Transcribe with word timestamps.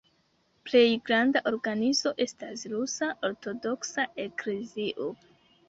Plej 0.69 0.85
granda 1.09 1.43
organizo 1.51 2.15
estas 2.25 2.65
Rusa 2.73 3.13
Ortodoksa 3.31 4.09
Eklezio. 4.27 5.15